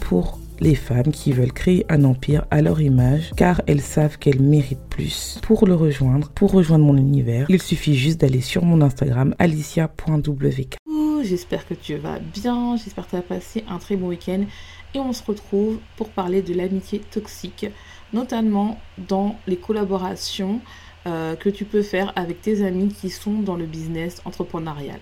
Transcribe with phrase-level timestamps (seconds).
[0.00, 4.40] Pour les femmes qui veulent créer un empire à leur image car elles savent qu'elles
[4.40, 5.38] méritent plus.
[5.42, 10.76] Pour le rejoindre, pour rejoindre mon univers, il suffit juste d'aller sur mon Instagram alicia.wk.
[11.22, 14.44] J'espère que tu vas bien, j'espère que tu as passé un très bon week-end
[14.94, 17.66] et on se retrouve pour parler de l'amitié toxique,
[18.12, 18.78] notamment
[19.08, 20.60] dans les collaborations
[21.06, 25.00] euh, que tu peux faire avec tes amis qui sont dans le business entrepreneurial.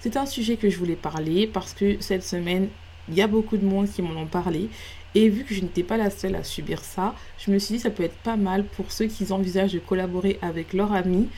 [0.00, 2.68] C'est un sujet que je voulais parler parce que cette semaine,
[3.08, 4.68] il y a beaucoup de monde qui m'en ont parlé.
[5.14, 7.76] Et vu que je n'étais pas la seule à subir ça, je me suis dit
[7.78, 11.28] que ça peut être pas mal pour ceux qui envisagent de collaborer avec leurs amis,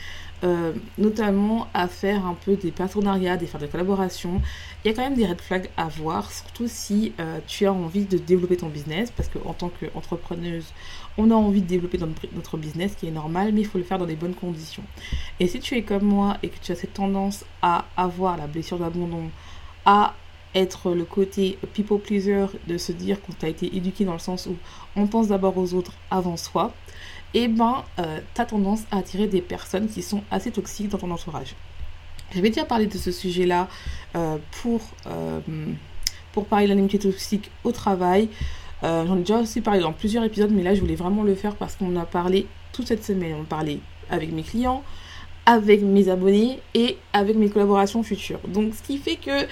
[0.43, 4.43] euh, notamment à faire un peu des partenariats, des faire des collaborations.
[4.85, 7.73] Il y a quand même des red flags à voir, surtout si euh, tu as
[7.73, 10.73] envie de développer ton business, parce qu'en tant qu'entrepreneuse,
[11.17, 11.99] on a envie de développer
[12.35, 14.85] notre business, qui est normal, mais il faut le faire dans des bonnes conditions.
[15.39, 18.49] Et si tu es comme moi et que tu as cette tendance à avoir la
[18.49, 19.31] blessure d'abandon,
[19.85, 20.15] à
[20.59, 24.47] être le côté people pleaser, de se dire qu'on t'a été éduqué dans le sens
[24.47, 24.57] où
[24.97, 26.73] on pense d'abord aux autres avant soi,
[27.35, 30.89] et eh ben, euh, tu as tendance à attirer des personnes qui sont assez toxiques
[30.89, 31.55] dans ton entourage.
[32.35, 33.69] J'avais déjà parlé de ce sujet-là
[34.17, 35.41] euh, pour, euh,
[36.33, 38.29] pour parler de l'amitié toxique au travail.
[38.83, 41.57] J'en ai déjà aussi parlé dans plusieurs épisodes, mais là, je voulais vraiment le faire
[41.57, 43.35] parce qu'on a parlé toute cette semaine.
[43.41, 44.85] On parlait avec mes clients,
[45.47, 48.41] avec mes abonnés et avec mes collaborations futures.
[48.47, 49.47] Donc, ce qui fait que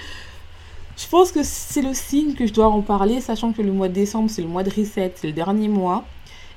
[0.97, 3.87] je pense que c'est le signe que je dois en parler, sachant que le mois
[3.87, 6.05] de décembre, c'est le mois de reset, c'est le dernier mois.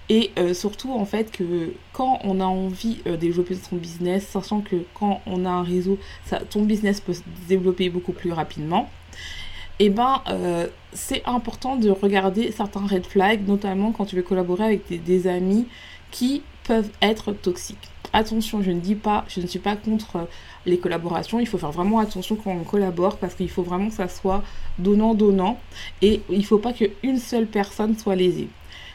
[0.08, 4.26] Et euh, surtout, en fait, que quand on a envie euh, de développer son business,
[4.26, 8.32] sachant que quand on a un réseau, ça, ton business peut se développer beaucoup plus
[8.32, 8.90] rapidement.
[9.78, 14.22] Et eh ben, euh, c'est important de regarder certains red flags, notamment quand tu veux
[14.22, 15.66] collaborer avec des amis
[16.10, 17.88] qui peuvent être toxiques.
[18.12, 20.28] Attention, je ne dis pas, je ne suis pas contre
[20.66, 21.38] les collaborations.
[21.38, 24.42] Il faut faire vraiment attention quand on collabore parce qu'il faut vraiment que ça soit
[24.78, 25.60] donnant-donnant
[26.02, 28.48] et il ne faut pas qu'une seule personne soit lésée.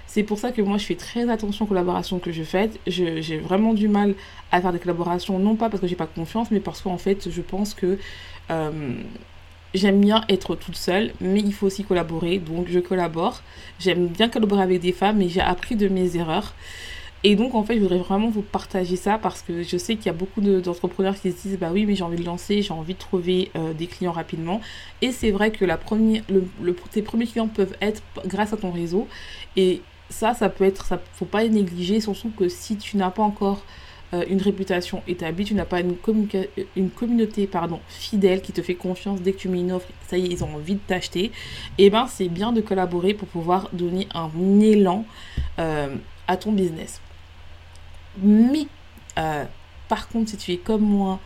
[0.08, 2.70] C'est pour ça que moi je fais très attention aux collaborations que je fais.
[2.88, 4.16] J'ai vraiment du mal
[4.52, 7.30] à faire des collaborations, non pas parce que j'ai pas confiance, mais parce qu'en fait
[7.30, 7.98] je pense que
[8.52, 8.94] euh,
[9.74, 12.38] j'aime bien être toute seule, mais il faut aussi collaborer.
[12.38, 13.42] Donc je collabore.
[13.80, 16.54] J'aime bien collaborer avec des femmes, mais j'ai appris de mes erreurs.
[17.28, 20.06] Et donc, en fait, je voudrais vraiment vous partager ça parce que je sais qu'il
[20.06, 22.72] y a beaucoup d'entrepreneurs qui se disent Bah oui, mais j'ai envie de lancer, j'ai
[22.72, 24.62] envie de trouver euh, des clients rapidement.
[25.02, 25.66] Et c'est vrai que
[26.92, 29.08] tes premiers clients peuvent être grâce à ton réseau.
[29.58, 33.24] Et ça, ça peut être, ça faut pas négliger, surtout que si tu n'as pas
[33.24, 33.64] encore
[34.14, 35.96] euh, une réputation établie, tu n'as pas une,
[36.92, 37.50] communauté
[37.88, 40.44] fidèle qui te fait confiance dès que tu mets une offre, ça y est, ils
[40.44, 41.24] ont envie de t'acheter,
[41.80, 45.06] et eh ben c'est bien de collaborer pour pouvoir donner un élan
[45.58, 45.96] euh,
[46.28, 47.02] à ton business.
[48.22, 48.68] Mais,
[49.18, 49.46] euh,
[49.88, 51.20] par contre, si tu es comme moi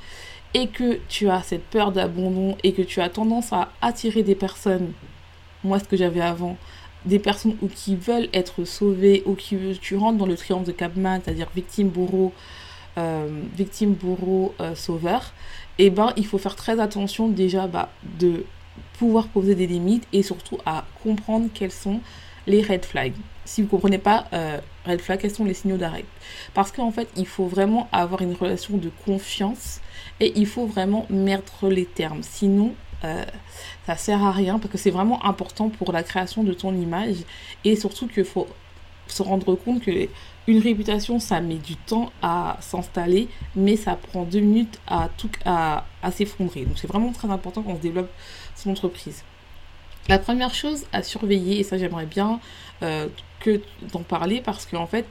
[0.53, 4.35] et que tu as cette peur d'abandon et que tu as tendance à attirer des
[4.35, 4.93] personnes,
[5.63, 6.57] moi ce que j'avais avant,
[7.05, 10.71] des personnes ou qui veulent être sauvées ou qui tu rentres dans le triangle de
[10.71, 12.33] Capman, c'est-à-dire victime, bourreau,
[12.97, 15.33] euh, victime, bourreau, euh, sauveur,
[15.77, 17.89] et eh ben il faut faire très attention déjà bah,
[18.19, 18.43] de
[18.97, 22.01] pouvoir poser des limites et surtout à comprendre quels sont
[22.47, 23.13] les red flags.
[23.49, 26.05] Si vous ne comprenez pas euh, red flag, quels sont les signaux d'arrêt?
[26.53, 29.81] Parce qu'en fait, il faut vraiment avoir une relation de confiance
[30.19, 32.21] et il faut vraiment mettre les termes.
[32.21, 33.25] Sinon, euh,
[33.87, 37.15] ça sert à rien parce que c'est vraiment important pour la création de ton image
[37.65, 38.45] et surtout qu'il faut
[39.07, 40.07] se rendre compte que
[40.45, 45.09] une réputation ça met du temps à s'installer mais ça prend deux minutes à
[45.45, 46.65] à s'effondrer.
[46.65, 48.11] Donc c'est vraiment très important qu'on se développe
[48.55, 49.23] son entreprise
[50.07, 52.39] la première chose à surveiller, et ça j'aimerais bien
[52.81, 53.07] euh,
[53.39, 53.61] que
[53.93, 55.05] d'en parler parce qu'en fait,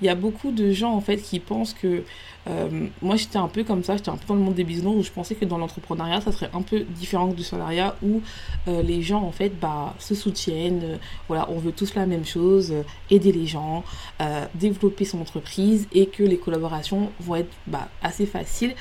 [0.00, 2.02] il y a beaucoup de gens en fait qui pensent que
[2.48, 4.94] euh, moi j'étais un peu comme ça, j'étais un peu dans le monde des business
[4.96, 8.20] où je pensais que dans l'entrepreneuriat ça serait un peu différent du salariat où
[8.66, 10.98] euh, les gens en fait bah, se soutiennent,
[11.28, 12.72] voilà, on veut tous la même chose,
[13.10, 13.84] aider les gens,
[14.54, 18.74] développer son entreprise et que les collaborations vont être bah, assez faciles.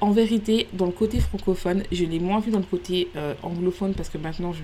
[0.00, 3.08] En vérité, dans le côté francophone, je l'ai moins vu dans le côté
[3.42, 4.62] anglophone parce que maintenant je,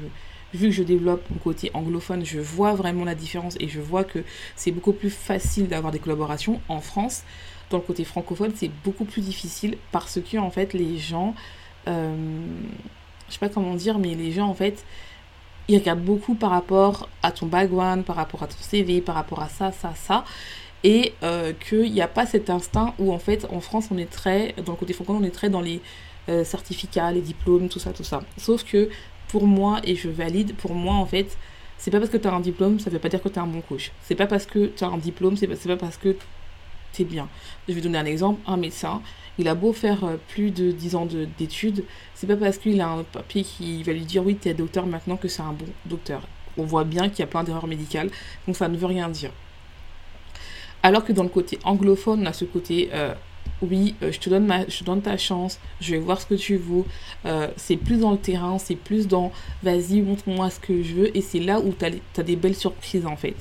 [0.55, 4.05] vu que je développe mon côté anglophone, je vois vraiment la différence et je vois
[4.05, 4.21] que
[4.57, 6.61] c'est beaucoup plus facile d'avoir des collaborations.
[6.69, 7.25] En France,
[7.71, 11.35] dans le côté francophone, c'est beaucoup plus difficile parce que en fait les gens,
[11.89, 12.15] euh,
[13.29, 14.85] je sais pas comment dire, mais les gens en fait,
[15.69, 19.41] ils regardent beaucoup par rapport à ton background, par rapport à ton CV, par rapport
[19.43, 20.25] à ça, ça, ça.
[20.85, 24.11] Et euh, qu'il n'y a pas cet instinct où en fait en France on est
[24.11, 25.81] très, dans le côté francophone on est très dans les
[26.29, 28.23] euh, certificats, les diplômes, tout ça, tout ça.
[28.37, 28.91] Sauf que
[29.35, 31.37] pour moi, et je valide, pour moi en fait,
[31.77, 33.39] c'est pas parce que tu as un diplôme, ça veut pas dire que tu es
[33.41, 33.91] un bon coach.
[34.05, 36.15] C'est pas parce que tu as un diplôme, c'est pas, pas parce que
[36.93, 37.29] tu es bien.
[37.69, 39.03] Je vais donner un exemple, un médecin,
[39.41, 41.83] il a beau faire euh, plus de 10 ans d'études,
[42.15, 44.87] c'est pas parce qu'il a un papier qui va lui dire oui, tu es docteur
[44.87, 46.23] maintenant que c'est un bon docteur.
[46.57, 48.11] On voit bien qu'il y a plein d'erreurs médicales,
[48.47, 49.33] donc ça ne veut rien dire.
[50.85, 53.15] Alors que dans le côté anglophone, on a ce côté euh,
[53.69, 56.87] oui, euh, je, te donne ta chance, je vais voir ce que tu vaux.
[57.27, 59.33] Euh, c'est plus dans le terrain, c'est plus dans
[59.63, 61.17] vas-y, montre-moi ce que je veux.
[61.17, 63.37] Et c'est là où tu as, des belles surprises en fait.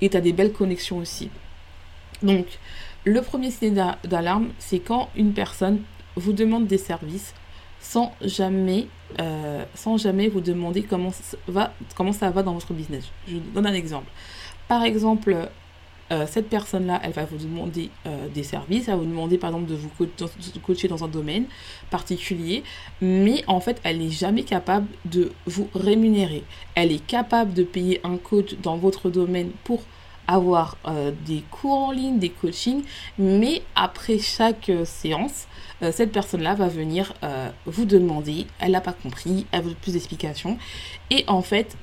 [0.00, 1.30] Et tu as des belles connexions aussi.
[2.22, 2.46] Donc,
[3.04, 5.82] le premier signe d'alarme, c'est quand une personne
[6.16, 7.34] vous demande des services
[7.80, 8.88] sans jamais,
[9.74, 11.12] sans jamais vous demander comment
[11.46, 13.04] va, comment ça va dans votre business.
[13.28, 14.10] Je donne un exemple.
[14.66, 15.48] Par exemple,
[16.10, 19.50] euh, cette personne-là, elle va vous demander euh, des services, elle va vous demander par
[19.50, 19.90] exemple de vous
[20.62, 21.44] coacher dans un domaine
[21.90, 22.62] particulier,
[23.00, 26.44] mais en fait, elle n'est jamais capable de vous rémunérer.
[26.74, 29.82] Elle est capable de payer un coach dans votre domaine pour
[30.26, 32.82] avoir euh, des cours en ligne, des coachings,
[33.18, 35.46] mais après chaque séance,
[35.92, 37.14] cette personne-là va venir
[37.64, 40.58] vous demander, elle n'a pas compris, elle veut plus d'explications,
[41.08, 41.76] et en fait,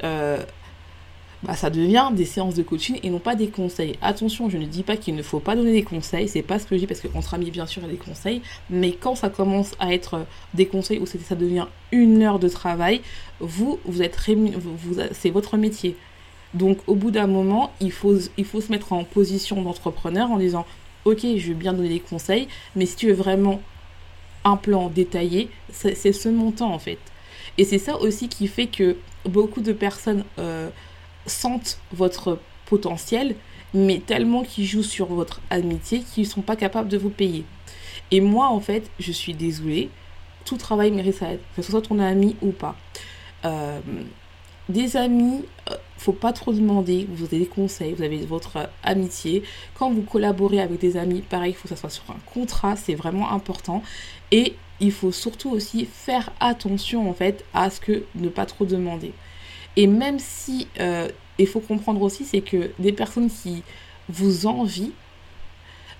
[1.45, 3.95] bah, ça devient des séances de coaching et non pas des conseils.
[4.01, 6.65] Attention, je ne dis pas qu'il ne faut pas donner des conseils, c'est pas ce
[6.65, 9.73] que je dis parce qu'entre amis, bien sûr, il des conseils, mais quand ça commence
[9.79, 10.25] à être
[10.55, 13.01] des conseils où ça devient une heure de travail,
[13.39, 14.17] vous, vous êtes
[15.11, 15.95] c'est votre métier.
[16.55, 20.37] Donc, au bout d'un moment, il faut, il faut se mettre en position d'entrepreneur en
[20.37, 20.65] disant
[21.03, 23.61] Ok, je vais bien donner des conseils, mais si tu veux vraiment
[24.43, 26.97] un plan détaillé, c'est ce montant en fait.
[27.57, 28.95] Et c'est ça aussi qui fait que
[29.25, 30.23] beaucoup de personnes.
[30.39, 30.69] Euh,
[31.25, 33.35] sentent votre potentiel,
[33.73, 37.45] mais tellement qu'ils jouent sur votre amitié qu'ils ne sont pas capables de vous payer.
[38.11, 39.89] Et moi, en fait, je suis désolée,
[40.45, 42.75] tout travail mérite sa aide, que ce soit ton ami ou pas.
[43.45, 43.79] Euh,
[44.69, 49.43] des amis, euh, faut pas trop demander, vous avez des conseils, vous avez votre amitié.
[49.75, 52.75] Quand vous collaborez avec des amis, pareil, il faut que ça soit sur un contrat,
[52.75, 53.83] c'est vraiment important.
[54.31, 58.65] Et il faut surtout aussi faire attention en fait à ce que ne pas trop
[58.65, 59.13] demander.
[59.75, 63.63] Et même si, euh, il faut comprendre aussi, c'est que des personnes qui
[64.09, 64.91] vous envient,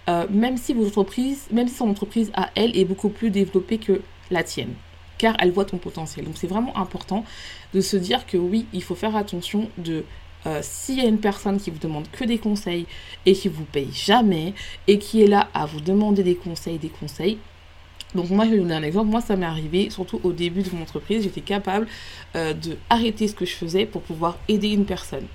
[0.07, 3.77] euh, même si votre entreprise, même si son entreprise à elle est beaucoup plus développée
[3.77, 4.01] que
[4.31, 4.73] la tienne,
[5.17, 6.25] car elle voit ton potentiel.
[6.25, 7.25] Donc c'est vraiment important
[7.73, 10.03] de se dire que oui, il faut faire attention de
[10.45, 12.85] euh, s'il y a une personne qui vous demande que des conseils
[13.25, 14.53] et qui vous paye jamais
[14.87, 17.39] et qui est là à vous demander des conseils, des conseils,
[18.15, 19.09] donc moi, je vais vous donner un exemple.
[19.09, 21.87] Moi, ça m'est arrivé, surtout au début de mon entreprise, j'étais capable
[22.35, 25.25] euh, de arrêter ce que je faisais pour pouvoir aider une personne.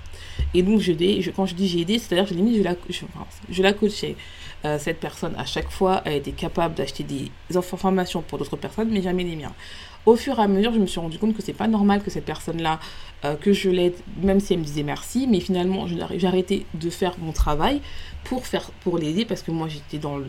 [0.53, 3.05] Et donc, je, quand je dis j'ai aidé, c'est-à-dire que je, la, je,
[3.49, 4.15] je la coachais.
[4.63, 8.89] Euh, cette personne, à chaque fois, elle était capable d'acheter des informations pour d'autres personnes,
[8.91, 9.53] mais jamais les miens.
[10.05, 12.09] Au fur et à mesure, je me suis rendu compte que c'est pas normal que
[12.09, 12.79] cette personne-là,
[13.23, 16.89] euh, que je l'aide, même si elle me disait merci, mais finalement, j'ai arrêté de
[16.89, 17.81] faire mon travail
[18.23, 20.25] pour faire pour l'aider parce que moi j'étais dans le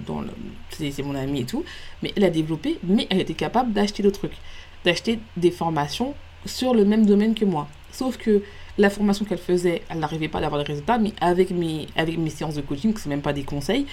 [0.71, 1.65] c'est mon ami et tout
[2.03, 4.37] mais elle a développé mais elle était capable d'acheter d'autres trucs
[4.85, 6.15] d'acheter des formations
[6.47, 7.69] sur le même domaine que moi.
[7.93, 8.43] Sauf que
[8.79, 12.19] la formation qu'elle faisait elle n'arrivait pas à avoir des résultats mais avec mes avec
[12.19, 13.87] mes séances de coaching c'est même pas des conseils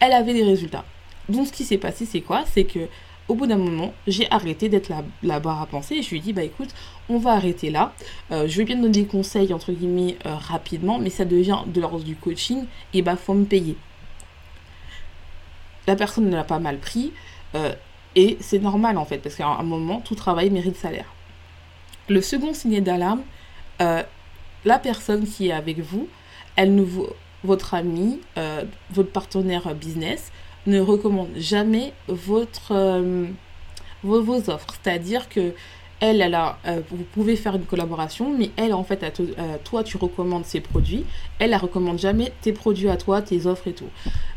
[0.00, 0.84] elle avait des résultats.
[1.28, 2.44] Donc ce qui s'est passé c'est quoi?
[2.50, 2.88] C'est que
[3.28, 6.20] au bout d'un moment, j'ai arrêté d'être la, barre à penser et je lui ai
[6.20, 6.68] dit, bah écoute,
[7.08, 7.94] on va arrêter là.
[8.30, 11.80] Euh, je vais bien donner des conseils, entre guillemets, euh, rapidement, mais ça devient de
[11.80, 13.76] l'ordre du coaching et bah faut me payer.
[15.86, 17.12] La personne ne l'a pas mal pris
[17.54, 17.74] euh,
[18.14, 21.12] et c'est normal en fait, parce qu'à un moment, tout travail mérite salaire.
[22.08, 23.22] Le second signe d'alarme,
[23.80, 26.08] la personne qui est avec vous,
[26.56, 27.06] elle ne vous,
[27.42, 28.20] votre ami,
[28.90, 30.30] votre partenaire business,
[30.66, 33.26] ne recommande jamais votre, euh,
[34.02, 34.74] vos, offres.
[34.82, 35.52] C'est-à-dire que
[36.00, 39.82] elle, elle a, euh, vous pouvez faire une collaboration, mais elle, en fait, euh, toi,
[39.84, 41.04] tu recommandes ses produits.
[41.38, 43.88] Elle, elle recommande jamais tes produits à toi, tes offres et tout.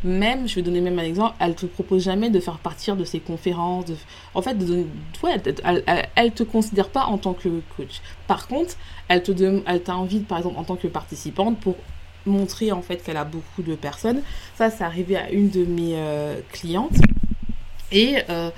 [0.03, 3.03] Même, je vais donner même un exemple, elle te propose jamais de faire partir de
[3.03, 3.86] ses conférences.
[4.34, 4.86] En fait, de,
[5.24, 8.01] elle, elle, te considère pas en tant que coach.
[8.27, 8.75] Par contre,
[9.10, 9.31] elle te
[9.65, 11.75] elle t'invite, par exemple, en tant que participante pour
[12.27, 14.22] montrer en fait qu'elle a beaucoup de personnes.
[14.55, 16.98] Ça, c'est arrivé à une de mes euh, clientes.
[17.91, 18.50] Et euh,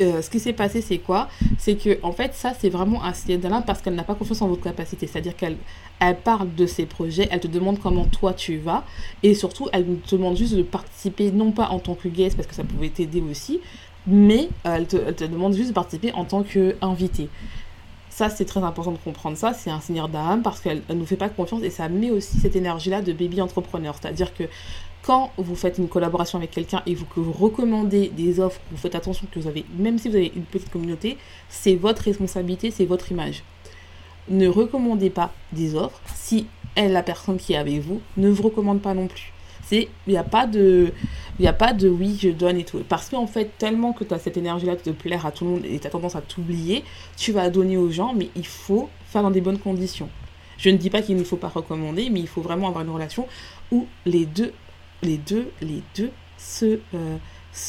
[0.00, 1.28] euh, ce qui s'est passé, c'est quoi?
[1.58, 4.42] C'est que, en fait, ça, c'est vraiment un signal d'alarme parce qu'elle n'a pas confiance
[4.42, 5.06] en votre capacité.
[5.06, 5.56] C'est-à-dire qu'elle
[6.00, 8.84] elle parle de ses projets, elle te demande comment toi tu vas,
[9.24, 12.46] et surtout, elle te demande juste de participer, non pas en tant que guest, parce
[12.46, 13.58] que ça pouvait t'aider aussi,
[14.06, 17.28] mais elle, te, elle, te, demande juste de participer en tant qu'invité.
[18.18, 19.54] Ça, c'est très important de comprendre ça.
[19.54, 22.36] C'est un signal d'âme parce qu'elle ne nous fait pas confiance et ça met aussi
[22.40, 23.94] cette énergie-là de baby entrepreneur.
[23.94, 24.42] C'est-à-dire que
[25.02, 28.96] quand vous faites une collaboration avec quelqu'un et que vous recommandez des offres, vous faites
[28.96, 31.16] attention que vous avez, même si vous avez une petite communauté,
[31.48, 33.44] c'est votre responsabilité, c'est votre image.
[34.28, 38.42] Ne recommandez pas des offres si elle, la personne qui est avec vous, ne vous
[38.42, 39.32] recommande pas non plus.
[39.70, 40.92] Il n'y a pas de,
[41.38, 42.82] il a pas de oui, je donne et tout.
[42.88, 45.50] Parce qu'en fait, tellement que tu as cette énergie-là de te plaire à tout le
[45.50, 46.84] monde et tu as tendance à t'oublier,
[47.16, 50.08] tu vas donner aux gens, mais il faut faire dans des bonnes conditions.
[50.56, 52.90] Je ne dis pas qu'il ne faut pas recommander, mais il faut vraiment avoir une
[52.90, 53.26] relation
[53.70, 54.52] où les deux
[55.02, 57.18] les deux, les deux se, euh,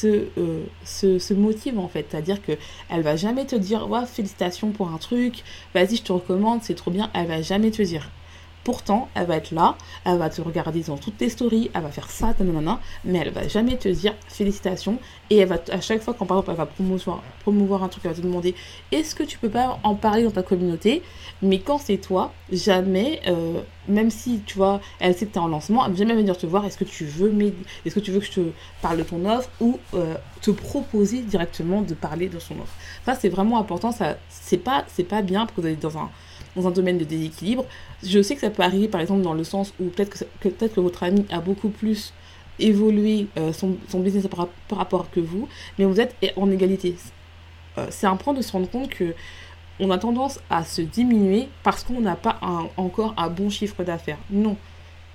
[0.04, 2.08] euh, se, se, motivent en fait.
[2.10, 2.54] C'est-à-dire que
[2.90, 6.76] elle va jamais te dire ouais, félicitations pour un truc, vas-y, je te recommande, c'est
[6.76, 7.10] trop bien.
[7.14, 8.10] Elle va jamais te dire.
[8.70, 11.90] Pourtant, elle va être là, elle va te regarder dans toutes tes stories, elle va
[11.90, 15.00] faire ça, nanana, mais elle va jamais te dire félicitations.
[15.32, 18.12] Et elle va, à chaque fois, quand par elle va promouvoir, promouvoir un truc, elle
[18.12, 18.54] va te demander
[18.92, 21.02] est-ce que tu peux pas en parler dans ta communauté?
[21.42, 25.42] Mais quand c'est toi, jamais, euh, même si tu vois, elle sait que tu es
[25.42, 27.34] en lancement, elle va jamais venir te voir est-ce que tu veux
[27.86, 28.52] est-ce que tu veux que je te
[28.84, 32.74] parle de ton offre ou euh, te proposer directement de parler de son offre?
[33.04, 36.12] Ça, c'est vraiment important, ça, c'est pas, pas bien pour que vous êtes dans un
[36.60, 37.66] dans un domaine de déséquilibre.
[38.04, 40.76] Je sais que ça peut arriver par exemple dans le sens où peut-être que, peut-être
[40.76, 42.14] que votre ami a beaucoup plus
[42.60, 45.48] évolué euh, son, son, business par, rapport que vous,
[45.78, 46.96] mais vous êtes en égalité.
[47.78, 49.14] Euh, c'est important de se rendre compte que
[49.80, 53.84] on a tendance à se diminuer parce qu'on n'a pas un, encore un bon chiffre
[53.84, 54.18] d'affaires.
[54.30, 54.58] Non.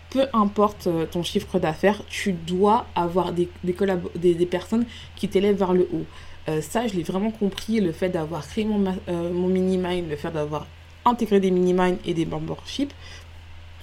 [0.08, 3.76] Peu importe euh, ton chiffre d'affaires, tu dois avoir des, des,
[4.16, 4.86] des, des personnes
[5.16, 6.06] qui t'élèvent vers le haut.
[6.60, 10.66] Ça, je l'ai vraiment compris, le fait d'avoir créé mon, mon mini-mind, le fait d'avoir
[11.04, 12.92] intégrer des mini-mines et des memberships,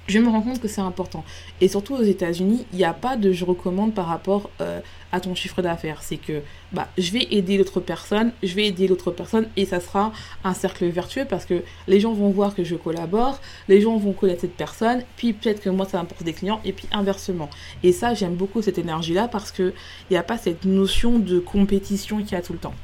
[0.07, 1.23] je me rends compte que c'est important.
[1.61, 4.79] Et surtout aux États-Unis, il n'y a pas de je recommande par rapport euh,
[5.11, 6.03] à ton chiffre d'affaires.
[6.03, 6.41] C'est que
[6.73, 10.11] bah, je vais aider l'autre personne, je vais aider l'autre personne et ça sera
[10.43, 14.13] un cercle vertueux parce que les gens vont voir que je collabore, les gens vont
[14.13, 17.49] connaître cette personne, puis peut-être que moi ça m'apporte des clients et puis inversement.
[17.83, 19.73] Et ça, j'aime beaucoup cette énergie-là parce qu'il
[20.09, 22.75] n'y a pas cette notion de compétition qu'il y a tout le temps.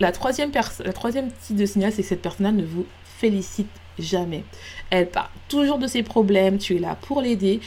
[0.00, 0.50] La troisième,
[0.82, 2.86] la troisième type de signal, c'est que cette personne-là ne vous
[3.20, 4.44] félicite jamais.
[4.88, 7.60] Elle parle toujours de ses problèmes, tu es là pour l'aider.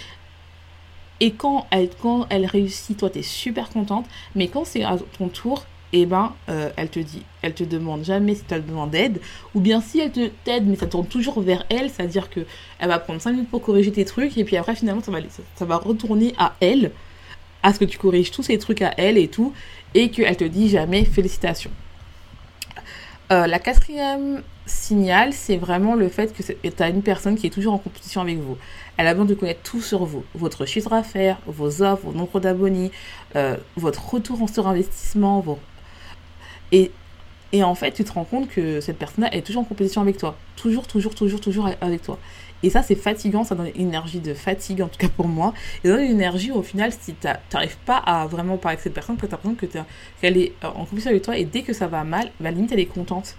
[1.20, 4.06] Et quand elle, réussit, toi, tu es super contente.
[4.36, 8.04] Mais quand c'est à ton tour, eh ben, euh, elle te dit, elle te demande
[8.04, 9.22] jamais si tu as besoin d'aide.
[9.54, 12.42] Ou bien si elle te t'aide, mais ça tourne toujours vers elle, c'est-à-dire que
[12.80, 14.38] elle va prendre 5 minutes pour corriger tes trucs.
[14.38, 15.20] Et puis après, finalement, ça va,
[15.56, 16.92] ça va retourner à elle,
[17.62, 19.54] à ce que tu corriges tous ces trucs à elle et tout.
[19.94, 21.72] Et qu'elle te dit jamais félicitations.
[23.32, 27.50] Euh, la quatrième signal, c'est vraiment le fait que tu as une personne qui est
[27.50, 28.58] toujours en compétition avec vous.
[28.98, 30.24] Elle a besoin de connaître tout sur vous.
[30.36, 32.92] Votre chiffre d'affaires, vos offres, vos nombre d'abonnés,
[33.36, 35.40] euh, votre retour en sur investissement.
[35.40, 35.60] Vos...
[37.54, 40.18] et en fait, tu te rends compte que cette personne-là est toujours en compétition avec
[40.18, 40.36] toi.
[40.56, 42.18] Toujours, toujours, toujours, toujours avec toi.
[42.64, 45.54] Et ça, c'est fatigant, ça donne une énergie de fatigue, en tout cas pour moi.
[45.84, 48.74] Et ça donne une énergie où, au final, si tu n'arrives pas à vraiment parler
[48.74, 49.86] avec cette personne, que tu as l'impression
[50.20, 52.80] qu'elle est en compétition avec toi, et dès que ça va mal, bah, limite, elle
[52.80, 53.36] est contente.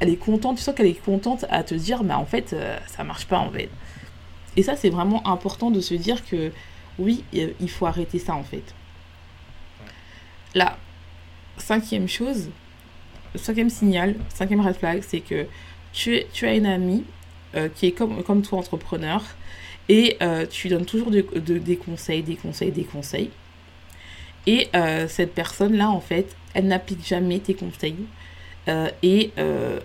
[0.00, 2.76] Elle est contente, tu sens qu'elle est contente à te dire, mais en fait, euh,
[2.86, 3.70] ça marche pas en fait.
[4.56, 6.52] Et ça, c'est vraiment important de se dire que
[6.98, 8.62] oui, il faut arrêter ça en fait.
[10.54, 10.76] La
[11.56, 12.50] cinquième chose,
[13.34, 15.46] cinquième signal, cinquième red flag, c'est que
[15.92, 17.04] tu, tu as une amie
[17.54, 19.22] euh, qui est comme, comme toi entrepreneur
[19.88, 23.30] et euh, tu donnes toujours de, de, des conseils, des conseils, des conseils.
[24.46, 27.96] Et euh, cette personne-là, en fait, elle n'applique jamais tes conseils.
[29.02, 29.32] Et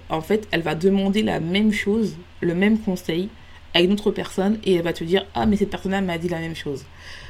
[0.09, 3.29] en fait, elle va demander la même chose, le même conseil
[3.73, 6.27] à une autre personne et elle va te dire Ah, mais cette personne-là m'a dit
[6.27, 6.83] la même chose.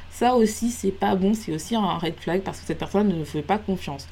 [0.09, 3.23] Ça aussi, c'est pas bon, c'est aussi un red flag parce que cette personne ne
[3.23, 4.07] fait pas confiance.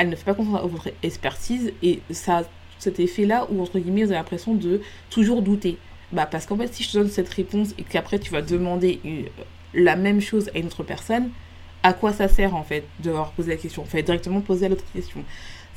[0.00, 2.44] Elle ne fait pas confiance à votre expertise et ça
[2.78, 4.80] cet effet-là où, entre guillemets, vous avez l'impression de
[5.10, 5.76] toujours douter.
[6.12, 9.00] Bah, parce qu'en fait, si je te donne cette réponse et qu'après tu vas demander
[9.04, 9.26] une,
[9.74, 11.28] la même chose à une autre personne,
[11.82, 14.84] à quoi ça sert en fait de leur poser la question Enfin, directement poser l'autre
[14.94, 15.22] question?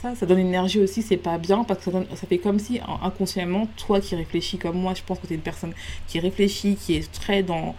[0.02, 2.60] Ça, ça donne une énergie aussi, c'est pas bien parce que ça, ça fait comme
[2.60, 5.74] si inconsciemment, toi qui réfléchis comme moi, je pense que tu une personne
[6.08, 7.76] qui réfléchit, qui est très dans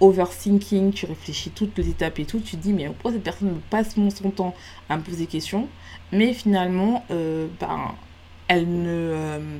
[0.00, 3.48] overthinking, tu réfléchis toutes les étapes et tout, tu te dis mais pourquoi cette personne
[3.48, 4.54] me passe son temps
[4.88, 5.68] à me poser des questions.
[6.12, 7.94] Mais finalement, euh, ben,
[8.46, 9.58] elle ne euh,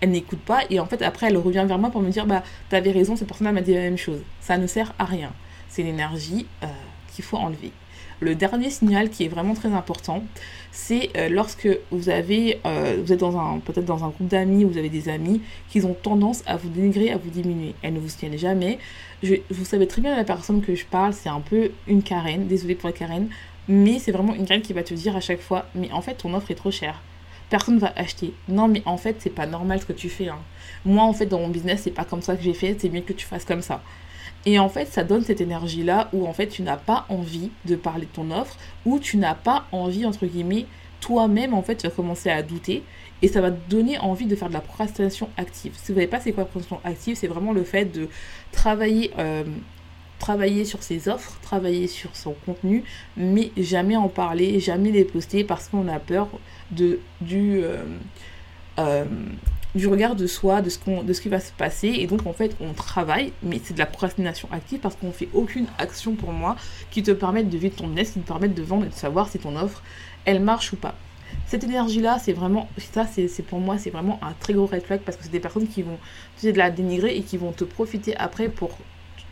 [0.00, 0.62] elle n'écoute pas.
[0.70, 3.28] Et en fait après elle revient vers moi pour me dire bah t'avais raison cette
[3.28, 4.20] personne m'a dit la même chose.
[4.40, 5.32] Ça ne sert à rien.
[5.68, 6.66] C'est l'énergie euh,
[7.14, 7.72] qu'il faut enlever
[8.22, 10.22] le dernier signal qui est vraiment très important,
[10.70, 14.88] c'est euh, lorsque euh, vous êtes dans un, peut-être dans un groupe d'amis, vous avez
[14.88, 17.74] des amis qui ont tendance à vous dénigrer, à vous diminuer.
[17.82, 18.78] Elles ne vous tiennent jamais.
[19.22, 22.46] Je, vous savez très bien la personne que je parle, c'est un peu une Karen,
[22.46, 23.28] désolée pour la Karen,
[23.68, 26.14] mais c'est vraiment une Karen qui va te dire à chaque fois, mais en fait
[26.14, 27.02] ton offre est trop chère.
[27.50, 28.32] Personne va acheter.
[28.48, 30.28] Non, mais en fait, c'est pas normal ce que tu fais.
[30.28, 30.38] Hein.
[30.86, 32.74] Moi, en fait, dans mon business, c'est pas comme ça que j'ai fait.
[32.78, 33.82] C'est mieux que tu fasses comme ça.
[34.44, 37.76] Et en fait, ça donne cette énergie-là où en fait, tu n'as pas envie de
[37.76, 40.66] parler de ton offre, ou tu n'as pas envie, entre guillemets,
[41.00, 42.82] toi-même, en fait, tu vas commencer à douter
[43.22, 45.72] et ça va te donner envie de faire de la procrastination active.
[45.76, 48.08] Si vous n'avez pas c'est quoi la procrastination active, c'est vraiment le fait de
[48.50, 49.44] travailler, euh,
[50.18, 52.84] travailler sur ses offres, travailler sur son contenu,
[53.16, 56.28] mais jamais en parler, jamais les poster parce qu'on a peur
[56.72, 57.84] de, du, euh,
[58.78, 59.04] euh,
[59.74, 61.88] du regard de soi, de ce, qu'on, de ce qui va se passer.
[61.88, 65.28] Et donc, en fait, on travaille, mais c'est de la procrastination active parce qu'on fait
[65.32, 66.56] aucune action pour moi
[66.90, 69.28] qui te permette de vivre ton business, qui te permette de vendre et de savoir
[69.28, 69.82] si ton offre,
[70.24, 70.94] elle marche ou pas.
[71.46, 75.00] Cette énergie-là, c'est vraiment, ça, c'est, pour moi, c'est vraiment un très gros red flag
[75.00, 75.98] parce que c'est des personnes qui vont
[76.40, 78.76] te de la dénigrer et qui vont te profiter après pour,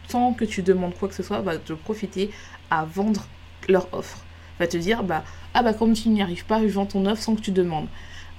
[0.09, 2.31] tant que tu demandes quoi que ce soit, va te profiter
[2.71, 3.27] à vendre
[3.69, 4.19] leur offre.
[4.59, 7.23] Va te dire, bah, ah bah, comme tu n'y arrives pas, je vends ton offre
[7.23, 7.89] sans que tu demandes.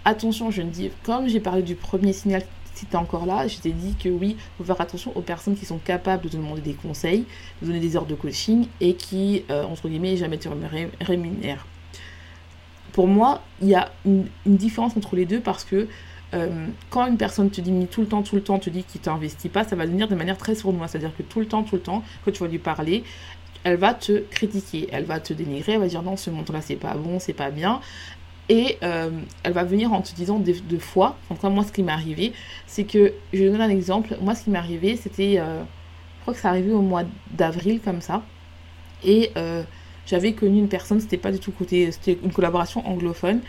[0.04, 2.44] Attention, je ne dis, comme j'ai parlé du premier signal,
[2.74, 5.56] si es encore là, je t'ai dit que oui, il faut faire attention aux personnes
[5.56, 7.26] qui sont capables de te demander des conseils,
[7.62, 10.50] de donner des ordres de coaching et qui, euh, entre guillemets, jamais te
[11.02, 11.68] rémunèrent.
[12.94, 15.88] Pour moi, il y a une, différence entre les deux parce que
[16.34, 19.02] euh, quand une personne te dit tout le temps, tout le temps, te dit qu'il
[19.02, 20.92] t'investit pas, ça va venir de manière très sournoise.
[20.92, 23.04] C'est-à-dire que tout le temps, tout le temps, quand tu vas lui parler,
[23.64, 26.76] elle va te critiquer, elle va te dénigrer, elle va dire non, ce montant-là, c'est
[26.76, 27.80] pas bon, c'est pas bien.
[28.50, 29.10] Et euh,
[29.44, 31.92] elle va venir en te disant deux, fois, en tout cas moi ce qui m'est
[31.92, 32.34] arrivé,
[32.68, 36.34] c'est que, je donne un exemple, moi ce qui m'est arrivé c'était, euh, je crois
[36.34, 38.24] que ça arrivé au mois d'avril comme ça,
[39.04, 39.64] et euh,
[40.06, 43.40] j'avais connu une personne, c'était pas du tout côté, c'était une collaboration anglophone,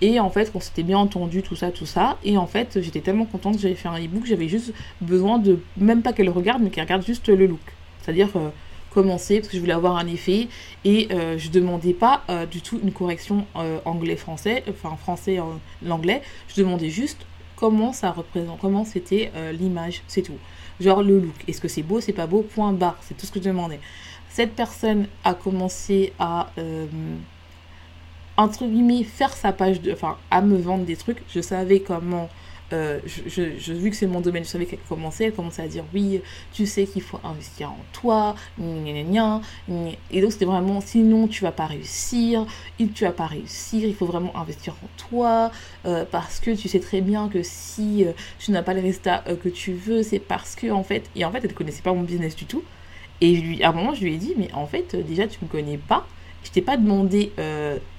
[0.00, 3.00] et en fait on s'était bien entendu, tout ça, tout ça, et en fait j'étais
[3.00, 6.70] tellement contente j'avais fait un e-book, j'avais juste besoin de, même pas qu'elle regarde, mais
[6.70, 7.60] qu'elle regarde juste le look,
[8.02, 8.30] c'est-à-dire
[8.98, 10.48] commencer parce que je voulais avoir un effet
[10.84, 15.38] et euh, je demandais pas euh, du tout une correction euh, anglais-français, enfin français
[15.84, 20.38] l'anglais, je demandais juste comment ça représente, comment c'était l'image, c'est tout.
[20.80, 23.32] Genre le look, est-ce que c'est beau, c'est pas beau, point barre, c'est tout ce
[23.32, 23.80] que je demandais.
[24.28, 26.50] Cette personne a commencé à
[28.36, 32.28] entre guillemets faire sa page de, enfin à me vendre des trucs, je savais comment
[32.72, 35.68] euh, je, je, vu que c'est mon domaine, je savais qu'elle commençait, elle commençait à
[35.68, 36.20] dire oui,
[36.52, 41.66] tu sais qu'il faut investir en toi, et donc c'était vraiment sinon tu vas pas
[41.66, 42.46] réussir,
[42.78, 45.50] tu vas pas réussir, il faut vraiment investir en toi,
[45.86, 49.24] euh, parce que tu sais très bien que si euh, tu n'as pas les résultats
[49.42, 52.02] que tu veux, c'est parce que en fait, et en fait elle connaissait pas mon
[52.02, 52.62] business du tout,
[53.22, 55.48] et lui, à un moment je lui ai dit, mais en fait déjà tu me
[55.48, 56.06] connais pas,
[56.44, 57.32] je t'ai pas demandé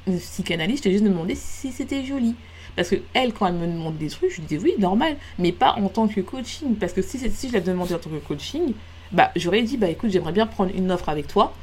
[0.08, 2.36] une psychanalyse, je t'ai juste demandé si c'était joli.
[2.80, 5.52] Parce que elle, quand elle me demande des trucs, je lui dis oui, normal, mais
[5.52, 6.76] pas en tant que coaching.
[6.76, 8.72] Parce que si, je l'avais demandé en tant que coaching,
[9.12, 11.54] bah, j'aurais dit, bah écoute, j'aimerais bien prendre une offre avec toi.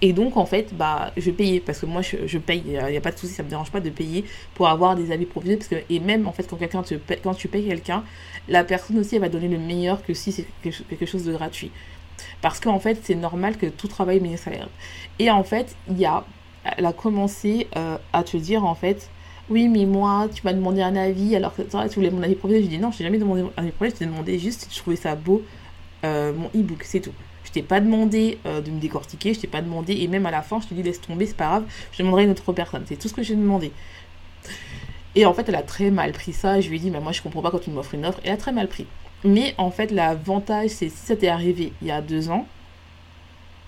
[0.00, 1.60] Et donc, en fait, bah, je payer.
[1.60, 2.62] Parce que moi, je, paye.
[2.64, 5.12] Il n'y a, pas de souci, ça me dérange pas de payer pour avoir des
[5.12, 5.84] avis professionnels.
[5.90, 8.02] Et même, en fait, quand, quelqu'un te quand tu payes quelqu'un,
[8.48, 11.70] la personne aussi, elle va donner le meilleur que si c'est quelque chose de gratuit.
[12.40, 14.70] Parce qu'en fait, c'est normal que tout travail mérite salaire.
[15.18, 16.24] Et en fait, il y a,
[16.64, 19.10] elle a commencé euh, à te dire, en fait,
[19.52, 22.70] oui, mais moi, tu m'as demandé un avis, alors que tu voulais mon avis professionnel.
[22.70, 24.68] Je dis non, je t'ai jamais demandé mon avis professionnel, je t'ai demandé juste si
[24.68, 25.42] tu trouvais ça beau,
[26.04, 27.12] euh, mon e-book, c'est tout.
[27.44, 30.30] Je t'ai pas demandé euh, de me décortiquer, je t'ai pas demandé, et même à
[30.30, 32.84] la fin, je te dis laisse tomber, c'est pas grave, je demanderai une autre personne.
[32.86, 33.72] C'est tout ce que j'ai demandé.
[35.14, 36.60] Et en fait, elle a très mal pris ça.
[36.60, 38.20] Je lui ai dit, mais moi, je comprends pas quand tu m'offres une offre.
[38.24, 38.86] Elle a très mal pris.
[39.24, 42.46] Mais en fait, l'avantage, c'est si ça t'est arrivé il y a deux ans,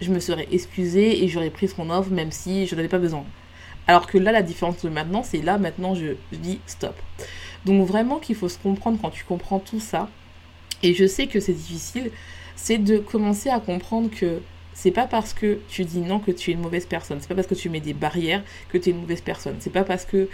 [0.01, 3.25] je me serais excusée et j'aurais pris son offre, même si je n'avais pas besoin.
[3.87, 6.94] Alors que là, la différence de maintenant, c'est là, maintenant, je, dis stop.
[7.64, 10.09] Donc vraiment qu'il faut se comprendre quand tu comprends tout ça.
[10.83, 12.11] Et je sais que c'est difficile,
[12.57, 14.40] c'est de commencer à comprendre que
[14.75, 17.18] c'est pas parce que tu dis non que tu es une mauvaise personne.
[17.20, 19.57] C'est pas parce que tu mets des barrières que tu es une mauvaise personne.
[19.61, 20.29] C'est pas parce que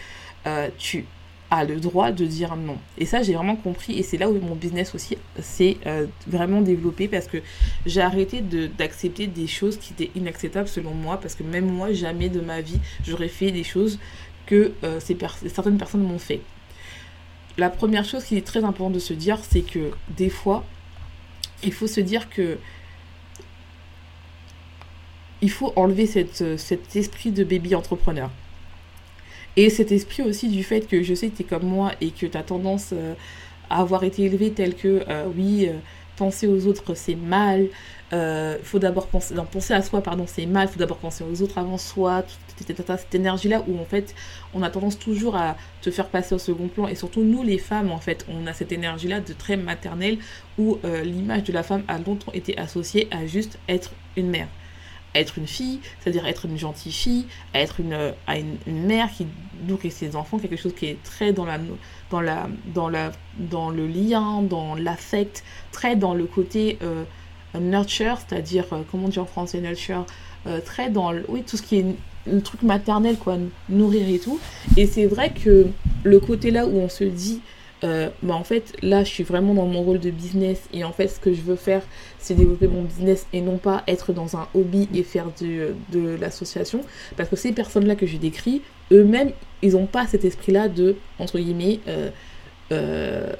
[0.46, 1.04] euh, tu
[1.50, 2.78] a le droit de dire non.
[2.96, 3.98] Et ça, j'ai vraiment compris.
[3.98, 7.38] Et c'est là où mon business aussi s'est euh, vraiment développé parce que
[7.86, 11.18] j'ai arrêté d'accepter des choses qui étaient inacceptables selon moi.
[11.18, 13.98] Parce que même moi, jamais de ma vie, j'aurais fait des choses
[14.46, 15.16] que euh, ces
[15.48, 16.40] certaines personnes m'ont fait.
[17.58, 20.64] La première chose qui est très importante de se dire, c'est que des fois,
[21.64, 22.58] il faut se dire que
[25.42, 28.30] il faut enlever cette, cet esprit de baby entrepreneur.
[29.56, 32.10] Et cet esprit aussi du fait que je sais que tu es comme moi et
[32.10, 33.14] que tu as tendance euh,
[33.68, 35.72] à avoir été élevé tel que, euh, oui, euh,
[36.16, 37.68] penser aux autres, c'est mal.
[38.62, 40.68] Faut d'abord penser, penser à soi, pardon, c'est mal.
[40.68, 42.24] Faut d'abord penser aux autres avant soi.
[42.58, 44.14] Cette énergie-là où en fait,
[44.52, 46.88] on a tendance toujours à te faire passer au second plan.
[46.88, 50.18] Et surtout, nous, les femmes, en fait, on a cette énergie-là de très maternelle
[50.58, 54.48] où l'image de la femme a longtemps été associée à juste être une mère
[55.14, 59.26] être une fille, c'est-à-dire être une gentille fille, être une, à une, mère qui
[59.66, 61.58] nourrit ses enfants, quelque chose qui est très dans la
[62.10, 67.04] dans la dans la dans le lien, dans l'affect, très dans le côté euh,
[67.58, 70.06] nurture, c'est-à-dire euh, comment dire en français nurture,
[70.46, 71.86] euh, très dans oui tout ce qui est
[72.26, 73.36] le truc maternel quoi,
[73.68, 74.38] nourrir et tout.
[74.76, 75.66] Et c'est vrai que
[76.04, 77.40] le côté là où on se dit
[77.82, 80.92] euh, bah en fait là je suis vraiment dans mon rôle de business et en
[80.92, 81.82] fait ce que je veux faire
[82.18, 86.16] c'est développer mon business et non pas être dans un hobby et faire de, de
[86.16, 86.82] l'association.
[87.16, 88.62] Parce que ces personnes là que je décris
[88.92, 92.10] eux-mêmes ils n'ont pas cet esprit là de entre guillemets euh,
[92.72, 93.32] euh,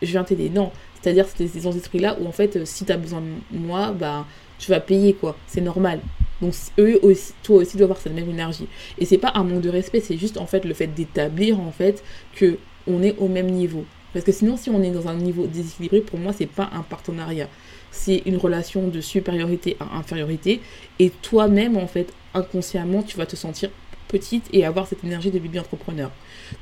[0.00, 0.70] je viens t'aider non.
[1.02, 3.58] C'est à dire c'est ces esprits là où en fait si tu as besoin de
[3.58, 4.26] moi bah
[4.58, 5.36] tu vas payer quoi.
[5.46, 6.00] C'est normal.
[6.40, 8.68] Donc eux aussi, toi aussi dois avoir cette même énergie.
[8.98, 11.72] Et c'est pas un manque de respect, c'est juste en fait le fait d'établir en
[11.72, 12.58] fait que
[12.88, 13.84] on est au même niveau.
[14.12, 16.82] Parce que sinon, si on est dans un niveau déséquilibré, pour moi, c'est pas un
[16.82, 17.48] partenariat.
[17.90, 20.60] C'est une relation de supériorité à infériorité.
[20.98, 23.70] Et toi-même, en fait, inconsciemment, tu vas te sentir
[24.08, 26.10] petite et avoir cette énergie de bébé entrepreneur.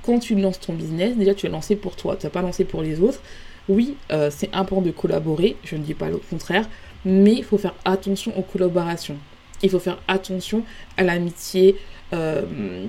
[0.02, 2.16] Quand tu lances ton business, déjà, tu es lancé pour toi.
[2.16, 3.20] Tu n'as pas lancé pour les autres.
[3.68, 5.56] Oui, euh, c'est important de collaborer.
[5.64, 6.68] Je ne dis pas le contraire.
[7.04, 9.16] Mais il faut faire attention aux collaborations.
[9.62, 10.64] Il faut faire attention
[10.96, 11.76] à l'amitié.
[12.12, 12.86] Euh,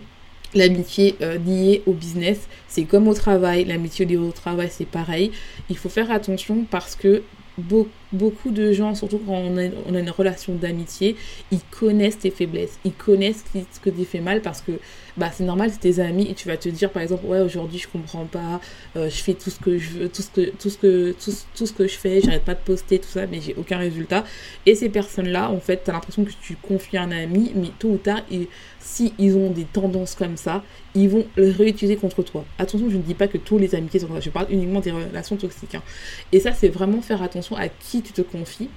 [0.54, 3.66] L'amitié euh, liée au business, c'est comme au travail.
[3.66, 5.32] L'amitié liée au travail, c'est pareil.
[5.70, 7.24] Il faut faire attention parce que
[7.58, 11.16] beaucoup de gens, surtout quand on a, une relation d'amitié,
[11.52, 14.74] ils connaissent tes faiblesses, ils connaissent ce que tu fais mal parce que
[15.18, 17.80] bah, c'est normal, c'est tes amis et tu vas te dire par exemple, ouais, aujourd'hui
[17.80, 18.62] je comprends pas,
[18.96, 21.32] euh, je fais tout ce que je veux, tout ce que, tout ce que, tout,
[21.56, 24.24] tout ce que je fais, j'arrête pas de poster, tout ça, mais j'ai aucun résultat.
[24.66, 27.70] Et ces personnes-là, en fait, tu as l'impression que tu confies à un ami, mais
[27.80, 28.48] tôt ou tard, ils,
[28.80, 30.64] si ils ont des tendances comme ça,
[30.96, 32.46] ils vont le réutiliser contre toi.
[32.58, 34.80] Attention, je ne dis pas que tous les amitiés sont comme ça, je parle uniquement
[34.80, 35.76] des relations toxiques.
[35.76, 35.84] Hein.
[36.32, 38.70] Et ça, c'est vraiment faire attention à qui tu te confies.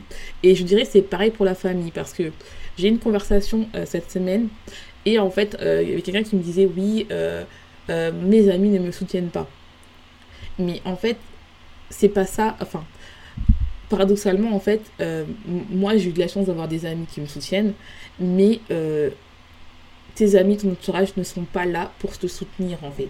[0.43, 2.33] Et je dirais c'est pareil pour la famille, parce que
[2.79, 4.49] j'ai une conversation euh, cette semaine
[5.07, 7.45] et en fait, euh, il y avait quelqu'un qui me disait oui, euh,
[7.89, 9.49] euh, mes amis ne me soutiennent pas.
[10.59, 11.17] Mais en fait,
[11.89, 12.57] c'est pas ça.
[12.61, 12.85] Enfin,
[13.89, 14.83] paradoxalement, en fait,
[15.71, 17.73] moi j'ai eu de la chance d'avoir des amis qui me soutiennent,
[18.21, 18.61] mais
[20.15, 23.09] tes amis, ton entourage ne sont pas là pour te soutenir en fait.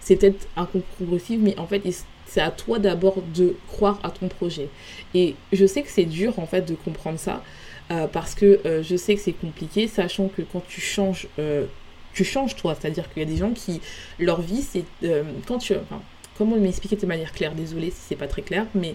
[0.00, 1.82] C'est peut-être un progressif, mais en fait,
[2.26, 4.68] c'est à toi d'abord de croire à ton projet.
[5.14, 7.42] Et je sais que c'est dur en fait de comprendre ça,
[7.90, 11.66] euh, parce que euh, je sais que c'est compliqué, sachant que quand tu changes, euh,
[12.12, 12.76] tu changes toi.
[12.80, 13.80] C'est-à-dire qu'il y a des gens qui,
[14.18, 14.84] leur vie, c'est
[15.46, 15.74] quand tu...
[15.74, 16.00] Enfin,
[16.38, 17.54] comment m'expliquer de manière claire?
[17.54, 18.94] Désolée si c'est pas très clair, mais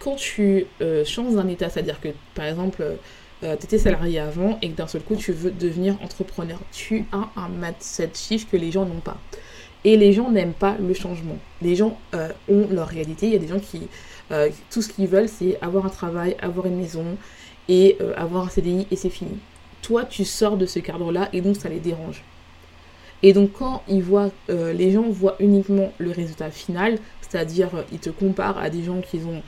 [0.00, 0.66] quand tu
[1.06, 2.84] changes d'un état, c'est-à-dire que par exemple,
[3.40, 7.30] tu étais salarié avant et que d'un seul coup tu veux devenir entrepreneur, tu as
[7.36, 9.18] un mindset chiffre que les gens n'ont pas.
[9.84, 11.38] Et les gens n'aiment pas le changement.
[11.62, 13.26] Les gens ont leur réalité.
[13.26, 13.88] Il y a des gens qui,
[14.70, 17.16] tout ce qu'ils veulent, c'est avoir un travail, avoir une maison,
[17.70, 19.38] et euh, avoir un CDI et c'est fini.
[19.80, 22.24] Toi, tu sors de ce cadre-là et donc ça les dérange.
[23.22, 27.82] Et donc quand ils voient, euh, les gens voient uniquement le résultat final, c'est-à-dire euh,
[27.92, 29.42] ils te comparent à des gens qui ont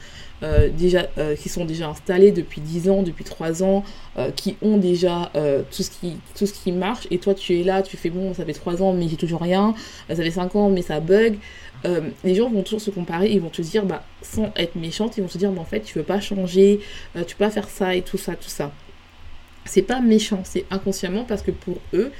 [0.76, 1.06] déjà,
[1.38, 3.84] qui sont déjà installés depuis 10 ans, depuis 3 ans,
[4.36, 5.30] qui ont déjà
[5.70, 8.34] tout, ce qui, tout ce qui marche, et toi tu es là, tu fais bon,
[8.34, 9.74] ça fait 3 ans mais j'ai toujours rien,
[10.08, 11.38] ça fait 5 ans mais ça bug.
[12.24, 15.22] les gens vont toujours se comparer, ils vont te dire, bah, sans être méchante, ils
[15.22, 16.80] vont te dire, mais en fait tu veux pas changer,
[17.26, 18.72] tu peux pas faire ça et tout ça, tout ça.
[19.64, 22.10] C'est pas méchant, c'est inconsciemment parce que pour eux,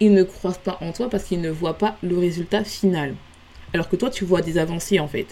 [0.00, 3.14] ils ne croient pas en toi parce qu'ils ne voient pas le résultat final.
[3.72, 5.26] Alors que toi, tu vois des avancées en fait.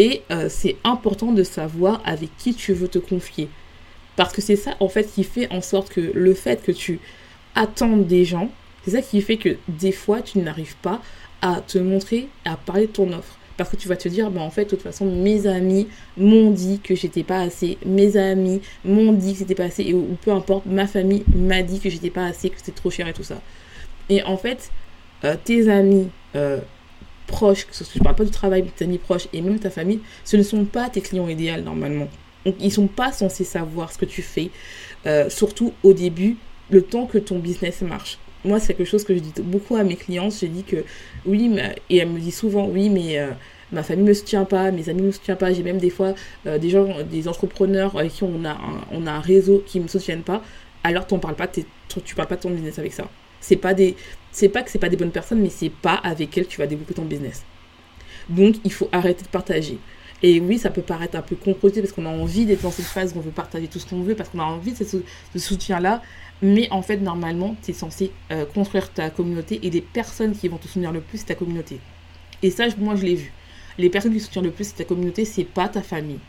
[0.00, 3.50] Et euh, c'est important de savoir avec qui tu veux te confier.
[4.16, 7.00] Parce que c'est ça en fait qui fait en sorte que le fait que tu
[7.54, 8.50] attendes des gens,
[8.82, 11.02] c'est ça qui fait que des fois tu n'arrives pas
[11.42, 13.36] à te montrer, à parler de ton offre.
[13.58, 15.86] Parce que tu vas te dire, bah en fait, de toute façon, mes amis
[16.16, 20.16] m'ont dit que j'étais pas assez, mes amis m'ont dit que c'était pas assez, ou,
[20.22, 23.12] peu importe, ma famille m'a dit que j'étais pas assez, que c'était trop cher et
[23.12, 23.42] tout ça.
[24.08, 24.70] Et en fait,
[25.24, 26.60] euh, tes amis euh,
[27.30, 29.70] proches, parce que je parle pas du travail, mais tes amis proches et même ta
[29.70, 32.08] famille, ce ne sont pas tes clients idéaux normalement.
[32.44, 34.50] Donc, ils sont pas censés savoir ce que tu fais,
[35.06, 36.36] euh, surtout au début,
[36.70, 38.18] le temps que ton business marche.
[38.44, 40.30] Moi, c'est quelque chose que je dis beaucoup à mes clients.
[40.30, 40.84] Je dis que
[41.26, 41.54] oui,
[41.90, 43.22] et elle me dit souvent oui, mais
[43.70, 45.52] ma famille me soutient pas, mes amis me soutiennent pas.
[45.52, 46.14] J'ai même des fois
[46.46, 50.42] des gens, des entrepreneurs avec qui on a un, on réseau qui me soutiennent pas.
[50.84, 53.04] Alors, parles pas, tu parles pas de ton business avec ça.
[53.40, 53.96] C'est pas des,
[54.32, 56.58] c'est pas que c'est pas des bonnes personnes, mais c'est pas avec elles que tu
[56.58, 57.44] vas développer ton business.
[58.28, 59.78] Donc il faut arrêter de partager.
[60.22, 62.84] Et oui, ça peut paraître un peu composé parce qu'on a envie d'être dans cette
[62.84, 64.98] phase où on veut partager tout ce qu'on veut, parce qu'on a envie de ce,
[65.38, 66.02] soutien-là.
[66.42, 70.48] Mais en fait, normalement, tu es censé euh, construire ta communauté et les personnes qui
[70.48, 71.80] vont te soutenir le plus, c'est ta communauté.
[72.42, 73.32] Et ça, moi, je l'ai vu.
[73.78, 76.20] Les personnes qui soutiennent le plus ta communauté, c'est pas ta famille.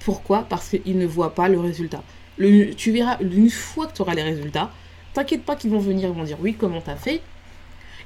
[0.00, 0.46] Pourquoi?
[0.48, 2.02] Parce qu'ils ne voient pas le résultat.
[2.38, 4.70] tu verras, une fois que tu auras les résultats,
[5.14, 7.22] t'inquiète pas qu'ils vont venir, ils vont dire oui, comment t'as fait?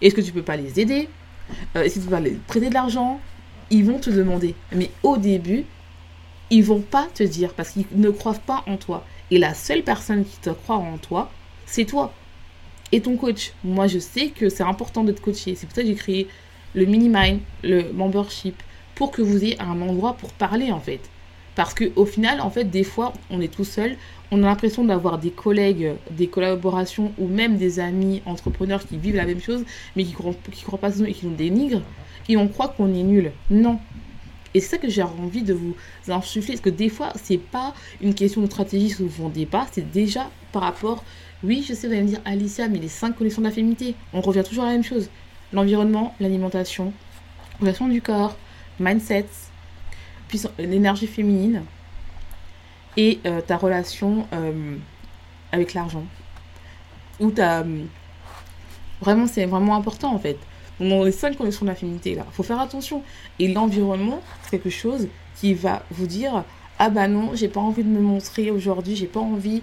[0.01, 1.09] Est-ce que tu peux pas les aider?
[1.75, 3.21] Euh, Est-ce que tu peux pas les prêter de l'argent?
[3.71, 4.55] Ils vont te demander.
[4.73, 5.65] Mais au début,
[6.51, 9.05] ils vont pas te dire parce qu'ils ne croient pas en toi.
[9.31, 11.31] Et la seule personne qui te croit en toi,
[11.67, 12.15] c'est toi.
[12.93, 13.53] Et ton coach.
[13.65, 15.55] Moi, je sais que c'est important de te coacher.
[15.55, 16.29] C'est pour ça que j'ai créé
[16.75, 18.63] le mini-mind, le membership,
[18.95, 21.01] pour que vous ayez un endroit pour parler en fait.
[21.59, 23.97] Parce qu'au final, en fait, des fois, on est tout seul,
[24.31, 29.17] on a l'impression d'avoir des collègues, des collaborations ou même des amis entrepreneurs qui vivent
[29.17, 29.65] la même chose,
[29.97, 31.83] mais qui ne croient, qui croient pas et qui nous dénigrent,
[32.29, 33.33] et on croit qu'on est nul.
[33.51, 33.81] Non.
[34.55, 35.75] Et c'est ça que j'ai envie de vous
[36.07, 39.67] insuffler, parce que des fois, c'est pas une question de stratégie que vous vendez pas,
[39.73, 41.03] c'est déjà par rapport.
[41.43, 44.21] Oui, je sais, vous allez me dire, Alicia, mais les cinq connexions de la on
[44.21, 45.11] revient toujours à la même chose
[45.53, 46.93] l'environnement, l'alimentation,
[47.59, 48.37] relation du corps,
[48.79, 49.27] mindset,
[50.59, 51.63] l'énergie féminine
[52.97, 54.77] et euh, ta relation euh,
[55.53, 56.05] avec l'argent.
[57.21, 57.61] Ou ta.
[57.61, 57.85] Euh,
[59.01, 60.39] vraiment, c'est vraiment important en fait.
[60.81, 63.03] Dans les cinq conditions de la féminité, là, il faut faire attention.
[63.39, 66.45] Et l'environnement, c'est quelque chose qui va vous dire
[66.79, 69.63] ah bah non, j'ai pas envie de me montrer aujourd'hui, j'ai pas envie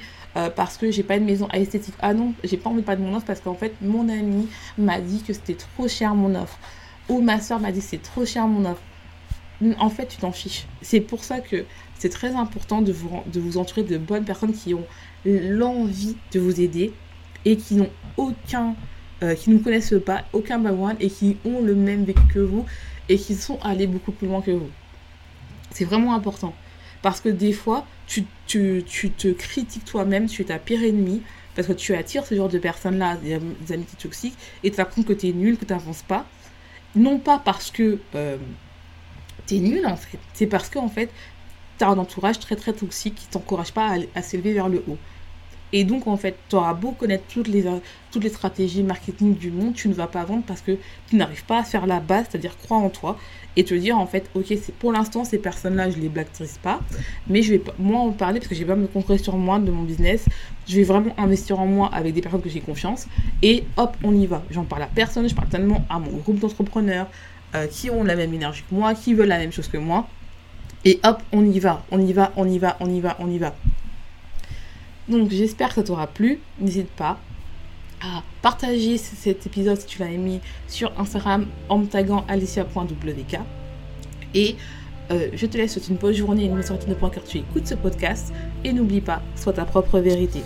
[0.57, 1.93] parce que j'ai pas une maison esthétique.
[2.01, 4.49] Ah non, j'ai pas envie de pas de mon offre parce qu'en fait, mon ami
[4.77, 6.59] m'a dit que c'était trop cher mon offre.
[7.07, 8.81] Ou ma soeur m'a dit c'est trop cher mon offre.
[9.79, 10.65] En fait, tu t'en fiches.
[10.81, 11.65] C'est pour ça que
[11.97, 14.85] c'est très important de vous, de vous entourer de bonnes personnes qui ont
[15.25, 16.93] l'envie de vous aider
[17.45, 18.75] et qui n'ont aucun,
[19.23, 22.65] euh, qui ne connaissent pas, aucun background et qui ont le même vécu que vous
[23.07, 24.69] et qui sont allés beaucoup plus loin que vous.
[25.71, 26.53] C'est vraiment important.
[27.01, 31.21] Parce que des fois, tu, tu, tu te critiques toi-même, tu es ta pire ennemie,
[31.55, 33.33] parce que tu attires ce genre de personnes-là, des,
[33.73, 36.25] amitiés toxiques, et tu apprends que tu es nul, que tu n'avances pas.
[36.95, 38.37] Non pas parce que euh,
[39.47, 40.19] tu es nul, en fait.
[40.33, 41.09] C'est parce que, en fait,
[41.77, 44.97] tu as un entourage très très toxique qui t'encourage pas à, s'élever vers le haut.
[45.73, 49.93] Et donc, en fait, tu beau connaître toutes les, stratégies marketing du monde, tu ne
[49.93, 50.77] vas pas vendre parce que
[51.09, 53.17] tu n'arrives pas à faire la base, c'est-à-dire croire en toi
[53.57, 56.79] et te dire, en fait, ok, pour l'instant, ces personnes-là, je les blackterise pas,
[57.27, 59.59] mais je vais moi en parler parce que je vais pas me concentrer sur moi,
[59.59, 60.25] de mon business.
[60.67, 63.07] Je vais vraiment investir en moi avec des personnes que j'ai confiance
[63.41, 64.43] et hop, on y va.
[64.51, 67.07] J'en parle à personne, je parle tellement à mon groupe d'entrepreneurs
[67.55, 70.07] euh, qui ont la même énergie que moi, qui veulent la même chose que moi.
[70.83, 73.29] Et hop, on y va, on y va, on y va, on y va, on
[73.29, 73.55] y va.
[75.07, 76.39] Donc j'espère que ça t'aura plu.
[76.59, 77.17] N'hésite pas
[78.01, 83.39] à partager cet épisode si tu l'as aimé sur Instagram en me taguant alicia.wk.
[84.33, 84.55] Et
[85.11, 87.37] euh, je te laisse une bonne journée et une bonne sortie de point car tu
[87.37, 88.33] écoutes ce podcast.
[88.63, 90.41] Et n'oublie pas, sois ta propre vérité.